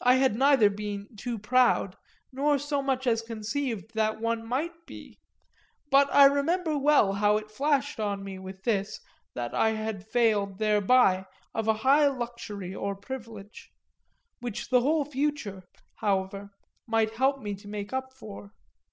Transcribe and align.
I 0.00 0.16
had 0.16 0.34
neither 0.34 0.68
been 0.68 1.06
too 1.16 1.38
proud 1.38 1.96
nor 2.32 2.58
so 2.58 2.82
much 2.82 3.06
as 3.06 3.22
conceived 3.22 3.94
that 3.94 4.20
one 4.20 4.44
might 4.44 4.84
be, 4.84 5.20
but 5.92 6.12
I 6.12 6.24
remember 6.24 6.76
well 6.76 7.12
how 7.12 7.36
it 7.36 7.48
flashed 7.48 8.00
on 8.00 8.24
me 8.24 8.40
with 8.40 8.64
this 8.64 8.98
that 9.34 9.54
I 9.54 9.74
had 9.74 10.04
failed 10.04 10.58
thereby 10.58 11.26
of 11.54 11.68
a 11.68 11.74
high 11.86 12.08
luxury 12.08 12.74
or 12.74 12.96
privilege 12.96 13.70
which 14.40 14.70
the 14.70 14.80
whole 14.80 15.04
future, 15.04 15.62
however, 15.98 16.50
might 16.88 17.14
help 17.14 17.38
me 17.38 17.54
to 17.54 17.68
make 17.68 17.92
up 17.92 18.12
for. 18.12 18.50